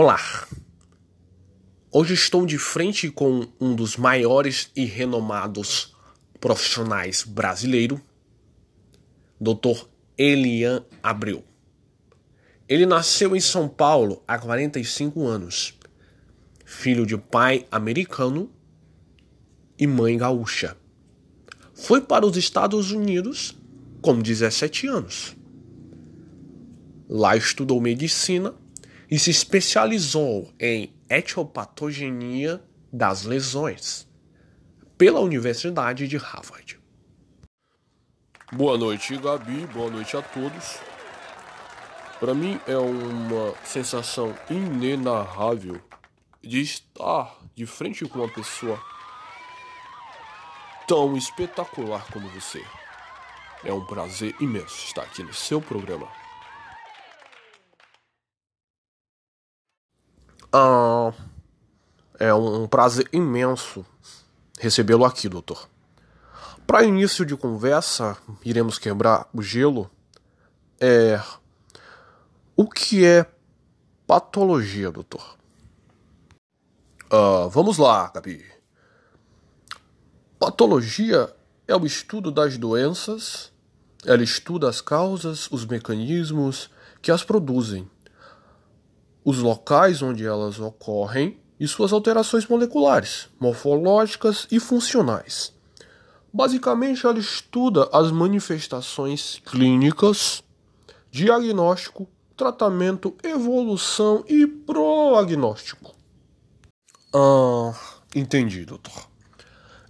[0.00, 0.46] Olá!
[1.90, 5.92] Hoje estou de frente com um dos maiores e renomados
[6.38, 8.00] profissionais brasileiro,
[9.40, 9.88] Dr.
[10.16, 11.42] Elian Abreu.
[12.68, 15.76] Ele nasceu em São Paulo há 45 anos,
[16.64, 18.48] filho de pai americano
[19.76, 20.76] e mãe gaúcha.
[21.74, 23.58] Foi para os Estados Unidos
[24.00, 25.36] com 17 anos.
[27.08, 28.54] Lá estudou medicina
[29.10, 32.62] e se especializou em etiopatogenia
[32.92, 34.06] das lesões
[34.96, 36.78] pela Universidade de Harvard.
[38.52, 39.66] Boa noite, Gabi.
[39.66, 40.78] Boa noite a todos.
[42.18, 45.80] Para mim é uma sensação inenarrável
[46.42, 48.80] de estar de frente com uma pessoa
[50.86, 52.64] tão espetacular como você.
[53.62, 56.08] É um prazer imenso estar aqui no seu programa.
[60.52, 61.12] Ah,
[62.18, 63.84] é um prazer imenso
[64.58, 65.68] recebê-lo aqui, doutor.
[66.66, 69.90] Para início de conversa, iremos quebrar o gelo.
[70.80, 71.20] É.
[72.56, 73.26] O que é
[74.06, 75.36] patologia, doutor?
[77.10, 78.44] Ah, vamos lá, Gabi.
[80.38, 81.34] Patologia
[81.66, 83.52] é o estudo das doenças,
[84.04, 86.70] ela estuda as causas, os mecanismos
[87.02, 87.90] que as produzem
[89.24, 95.52] os locais onde elas ocorrem e suas alterações moleculares, morfológicas e funcionais.
[96.32, 100.42] Basicamente, ela estuda as manifestações clínicas,
[101.10, 105.94] diagnóstico, tratamento, evolução e prognóstico.
[107.12, 107.74] Ah,
[108.14, 109.08] entendi, doutor.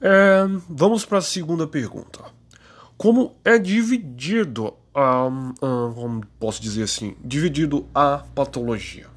[0.00, 2.20] É, vamos para a segunda pergunta.
[2.96, 5.30] Como é dividido a, a,
[5.94, 9.15] como posso dizer assim, dividido a patologia?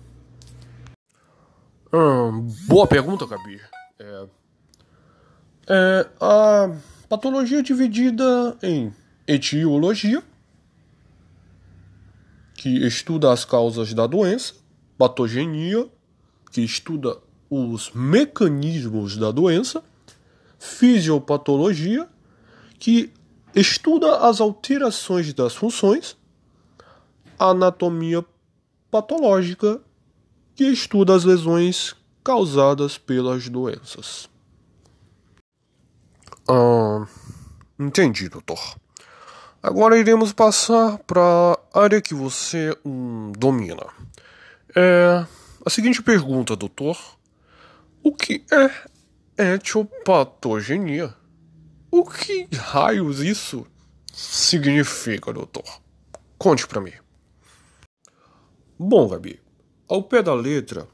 [2.68, 3.60] Boa pergunta, Gabi.
[4.00, 4.28] É,
[5.68, 6.70] é, a
[7.08, 8.94] patologia é dividida em
[9.28, 10.24] etiologia,
[12.54, 14.54] que estuda as causas da doença,
[14.98, 15.90] patogenia,
[16.52, 17.18] que estuda
[17.50, 19.84] os mecanismos da doença,
[20.60, 22.08] fisiopatologia,
[22.78, 23.12] que
[23.56, 26.16] estuda as alterações das funções,
[27.40, 28.24] anatomia
[28.92, 29.82] patológica,
[30.60, 34.30] que estuda as lesões causadas pelas doenças.
[36.50, 37.08] Ah,
[37.80, 38.60] entendi, doutor.
[39.64, 41.22] Agora iremos passar para
[41.74, 43.86] a área que você hum, domina.
[44.76, 45.26] É
[45.66, 46.98] a seguinte pergunta, doutor:
[48.04, 51.16] O que é etiopatogenia?
[51.90, 53.66] O que raios isso
[54.12, 55.82] significa, doutor?
[56.38, 56.92] Conte para mim.
[58.78, 59.40] Bom, Gabi,
[59.90, 60.88] ao pé da letra,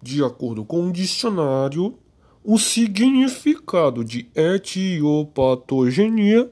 [0.00, 1.98] de acordo com o dicionário,
[2.44, 6.50] o significado de etiopatogenia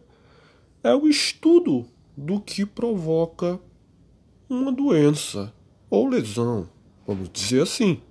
[0.82, 3.60] é o estudo do que provoca
[4.50, 5.54] uma doença
[5.88, 6.68] ou lesão,
[7.06, 8.02] vamos dizer assim.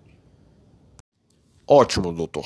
[1.68, 2.46] Ótimo, doutor.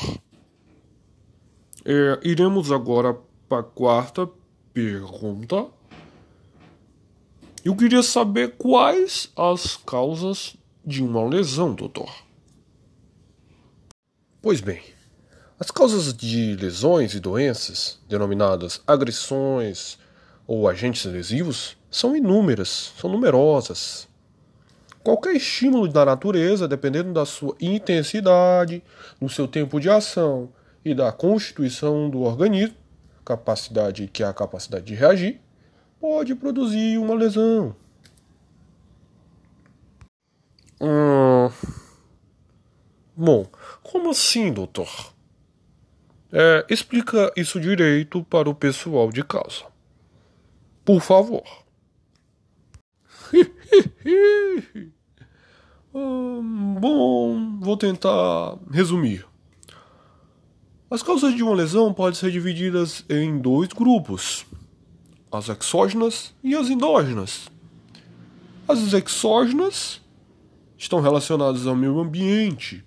[1.86, 3.16] É, iremos agora
[3.48, 4.28] para a quarta
[4.74, 5.68] pergunta.
[7.64, 12.12] Eu queria saber quais as causas de uma lesão, doutor?
[14.42, 14.82] Pois bem,
[15.60, 20.00] as causas de lesões e doenças, denominadas agressões
[20.48, 24.08] ou agentes lesivos, são inúmeras, são numerosas.
[25.04, 28.84] Qualquer estímulo da natureza, dependendo da sua intensidade,
[29.20, 30.50] do seu tempo de ação
[30.84, 32.76] e da constituição do organismo,
[33.24, 35.40] capacidade que é a capacidade de reagir,
[36.00, 37.76] pode produzir uma lesão.
[40.82, 41.52] Hum...
[43.16, 43.46] Bom,
[43.84, 44.90] como assim, doutor?
[46.32, 49.66] É, explica isso direito para o pessoal de casa.
[50.84, 51.44] Por favor.
[55.94, 59.24] hum, bom, vou tentar resumir.
[60.90, 64.48] As causas de uma lesão podem ser divididas em dois grupos:
[65.32, 67.50] as exógenas e as endógenas.
[68.68, 70.01] As exógenas
[70.82, 72.84] estão relacionadas ao meio ambiente.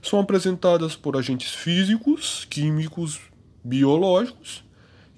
[0.00, 3.20] São apresentadas por agentes físicos, químicos,
[3.64, 4.64] biológicos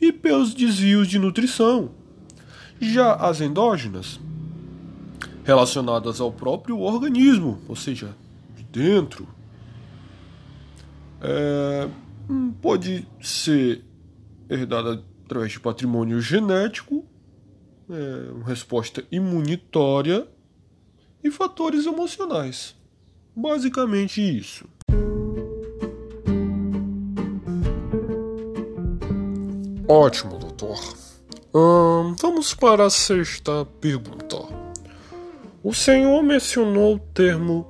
[0.00, 1.90] e pelos desvios de nutrição.
[2.80, 4.18] Já as endógenas,
[5.44, 8.16] relacionadas ao próprio organismo, ou seja,
[8.56, 9.28] de dentro,
[11.20, 11.86] é,
[12.62, 13.84] pode ser
[14.48, 17.04] herdada através de patrimônio genético,
[17.90, 20.26] é, uma resposta imunitória
[21.26, 22.76] e fatores emocionais.
[23.34, 24.64] Basicamente isso.
[29.88, 30.78] Ótimo, doutor.
[31.54, 34.36] Hum, vamos para a sexta pergunta.
[35.62, 37.66] O senhor mencionou o termo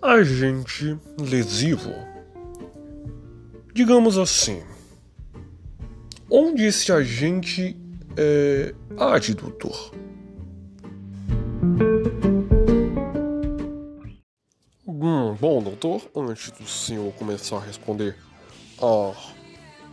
[0.00, 1.92] agente lesivo.
[3.72, 4.62] Digamos assim,
[6.30, 7.76] onde esse agente
[8.16, 9.92] é, age, doutor?
[15.34, 18.16] Bom, doutor, antes do senhor começar a responder
[18.80, 19.12] a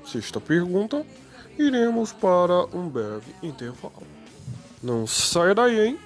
[0.06, 1.06] sexta pergunta,
[1.58, 4.04] iremos para um breve intervalo.
[4.82, 6.00] Não saia daí, hein?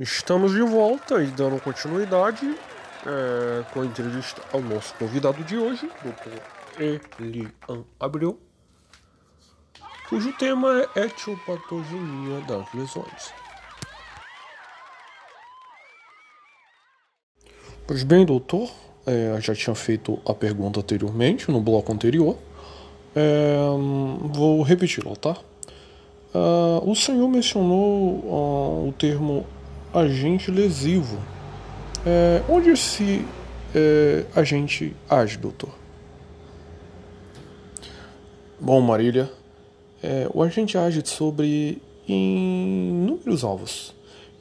[0.00, 2.46] Estamos de volta e dando continuidade
[3.04, 6.80] é, com a entrevista ao nosso convidado de hoje, Dr.
[7.20, 7.50] Elian
[7.98, 8.38] Abreu,
[10.08, 13.34] cujo tema é etiopatogenia das lesões.
[17.84, 18.70] Pois bem, doutor,
[19.04, 22.38] é, já tinha feito a pergunta anteriormente, no bloco anterior.
[23.16, 23.56] É,
[24.32, 25.36] vou repeti-la, tá?
[26.32, 29.46] Uh, o senhor mencionou uh, o termo
[29.92, 31.18] agente lesivo.
[32.04, 33.24] É, onde esse
[33.74, 35.70] é, agente age, doutor?
[38.60, 39.30] Bom, Marília,
[40.02, 43.94] é, o agente age sobre inúmeros alvos.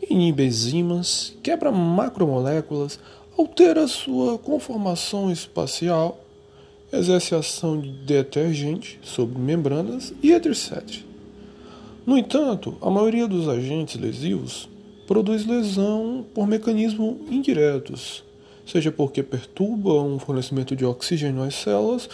[0.10, 3.00] Inibe enzimas, quebra macromoléculas,
[3.38, 6.20] altera sua conformação espacial,
[6.92, 10.82] exerce ação de detergente sobre membranas e etc.
[12.06, 14.70] No entanto, a maioria dos agentes lesivos
[15.08, 18.24] produz lesão por mecanismos indiretos,
[18.66, 22.10] seja porque perturbam o fornecimento de oxigênio às células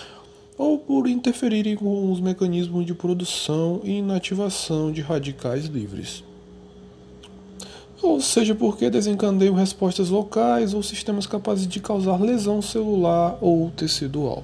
[0.55, 6.23] ou por interferirem com os mecanismos de produção e inativação de radicais livres.
[7.99, 14.43] Ou seja, porque desencadeiam respostas locais ou sistemas capazes de causar lesão celular ou tecidual.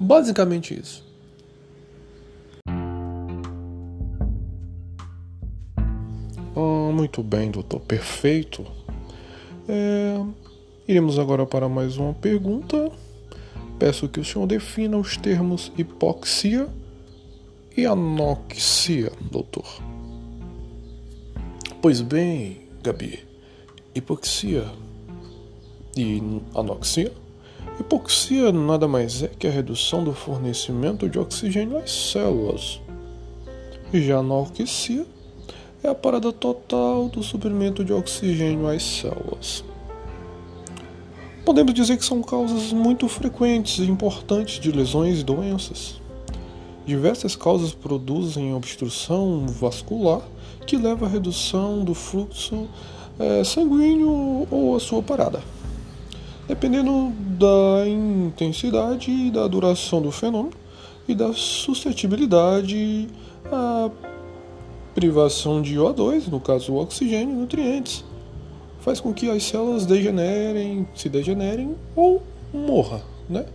[0.00, 1.07] Basicamente isso.
[6.98, 7.78] Muito bem, doutor.
[7.78, 8.66] Perfeito.
[9.68, 10.20] É,
[10.88, 12.90] iremos agora para mais uma pergunta.
[13.78, 16.68] Peço que o senhor defina os termos hipoxia
[17.76, 19.80] e anoxia, doutor.
[21.80, 23.20] Pois bem, Gabi,
[23.94, 24.64] hipoxia
[25.96, 26.20] e
[26.52, 27.12] anoxia?
[27.78, 32.80] Hipoxia nada mais é que a redução do fornecimento de oxigênio às células.
[33.94, 35.06] Já anoxia
[35.82, 39.64] é a parada total do suprimento de oxigênio às células.
[41.44, 46.00] Podemos dizer que são causas muito frequentes e importantes de lesões e doenças.
[46.84, 50.20] Diversas causas produzem obstrução vascular
[50.66, 52.68] que leva à redução do fluxo
[53.18, 55.42] é, sanguíneo ou a sua parada.
[56.46, 60.54] Dependendo da intensidade e da duração do fenômeno
[61.06, 63.08] e da suscetibilidade
[63.50, 63.90] a
[64.98, 68.04] privação de O2, no caso o oxigênio e nutrientes,
[68.80, 72.20] faz com que as células degenerem, se degenerem ou
[72.52, 73.00] morra,
[73.30, 73.46] né?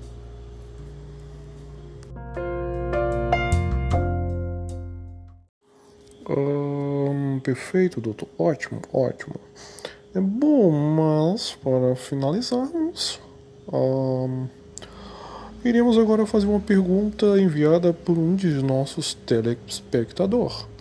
[6.29, 8.29] Hum, perfeito, doutor.
[8.39, 9.35] Ótimo, ótimo.
[10.15, 13.19] É bom, mas para finalizarmos,
[13.67, 14.47] hum,
[15.65, 20.71] iremos agora fazer uma pergunta enviada por um de nossos telespectadores.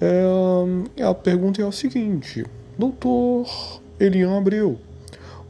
[0.00, 2.46] É, a pergunta é a seguinte:
[2.78, 3.46] Doutor
[3.98, 4.78] Elian Abreu,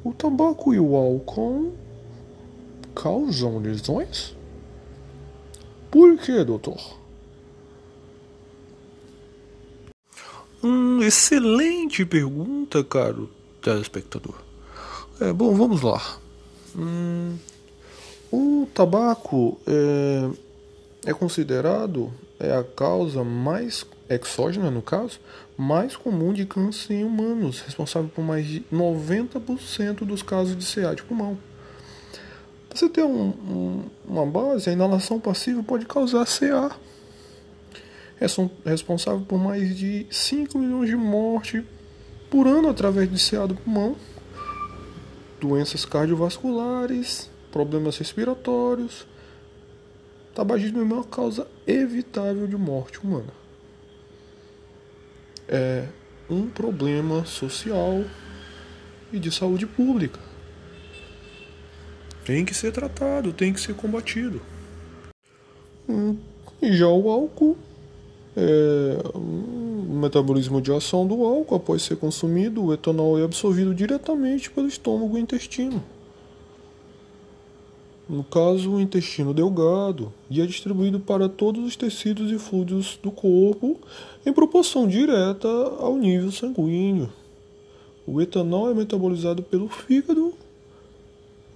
[0.02, 1.72] o tabaco e o álcool
[2.94, 4.34] causam lesões?
[5.90, 6.98] Por que, doutor?
[10.62, 13.30] Hum, excelente pergunta, caro
[13.62, 14.34] telespectador.
[15.20, 16.18] É, bom, vamos lá.
[16.76, 17.36] Hum,
[18.32, 25.20] o tabaco é, é considerado é a causa mais exógena, no caso,
[25.56, 30.94] mais comum de câncer em humanos, responsável por mais de 90% dos casos de CA
[30.94, 31.38] de pulmão.
[32.68, 36.70] Para você ter um, um, uma base, a inalação passiva pode causar CA.
[38.64, 41.64] responsável por mais de 5 milhões de mortes
[42.30, 43.96] por ano através de CA do pulmão,
[45.40, 49.06] doenças cardiovasculares, problemas respiratórios.
[50.34, 53.32] Tabagismo é uma causa evitável de morte humana.
[55.50, 55.84] É
[56.30, 58.04] um problema social
[59.12, 60.20] e de saúde pública.
[62.24, 64.40] Tem que ser tratado, tem que ser combatido.
[66.62, 67.58] Já o álcool
[68.36, 74.50] é, o metabolismo de ação do álcool após ser consumido, o etanol é absorvido diretamente
[74.50, 75.82] pelo estômago e intestino.
[78.10, 83.12] No caso, o intestino delgado, e é distribuído para todos os tecidos e fluidos do
[83.12, 83.78] corpo
[84.26, 85.48] em proporção direta
[85.78, 87.08] ao nível sanguíneo.
[88.04, 90.34] O etanol é metabolizado pelo fígado.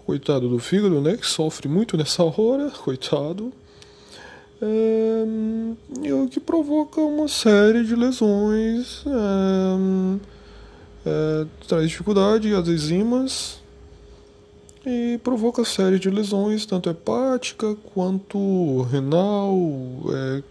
[0.06, 1.16] Coitado do fígado, né?
[1.16, 3.52] Que sofre muito nessa hora, coitado
[4.64, 10.20] é, o que provoca uma série de lesões, é,
[11.06, 13.60] é, traz dificuldade às enzimas
[14.86, 19.56] e provoca série de lesões, tanto hepática quanto renal,
[20.10, 20.42] é,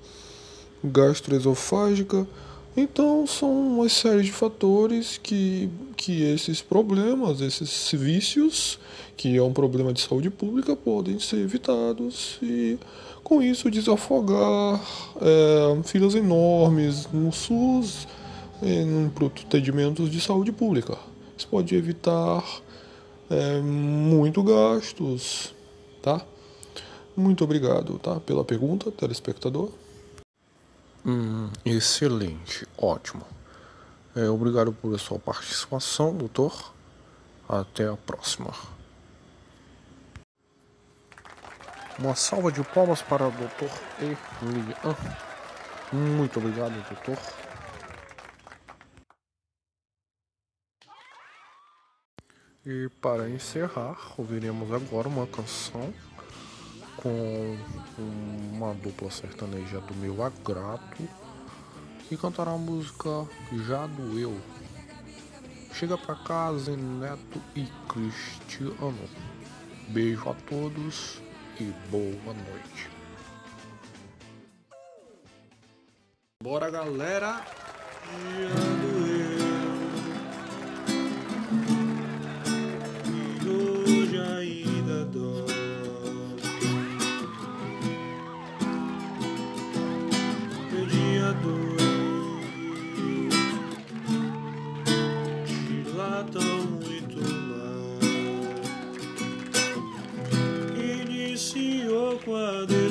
[0.84, 2.28] gastroesofágica.
[2.75, 8.80] Então são uma série de fatores que, que esses problemas, esses vícios,
[9.16, 12.80] que é um problema de saúde pública, podem ser evitados e
[13.24, 14.82] com isso desafogar
[15.22, 18.08] é, filas enormes no SUS,
[18.62, 20.98] em procedimentos de saúde pública.
[21.38, 22.44] Isso pode evitar
[23.30, 25.56] é, muito gastos,
[26.01, 26.22] tá?
[27.15, 28.20] Muito obrigado, tá?
[28.20, 29.72] Pela pergunta, telespectador.
[31.06, 33.25] Hum, excelente, ótimo.
[34.15, 36.74] É, obrigado por sua participação, doutor.
[37.48, 38.53] Até a próxima.
[42.00, 43.70] Uma salva de palmas para o Dr.
[44.01, 44.96] Elian.
[45.92, 47.42] Muito obrigado, doutor.
[52.65, 55.93] E para encerrar, ouviremos agora uma canção
[56.96, 57.58] com
[58.53, 61.10] uma dupla sertaneja do meu agrado
[62.08, 63.27] que cantará a música
[63.67, 64.39] Já Doeu.
[65.74, 69.10] Chega pra casa, Neto e Cristiano.
[69.89, 71.22] Beijo a todos
[71.60, 72.89] e boa noite.
[76.41, 77.43] Bora galera!